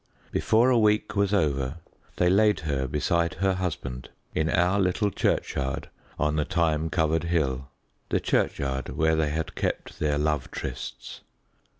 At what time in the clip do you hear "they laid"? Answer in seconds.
2.17-2.61